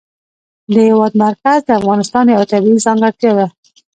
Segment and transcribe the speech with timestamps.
[0.73, 3.47] د هېواد مرکز د افغانستان یوه طبیعي ځانګړتیا ده.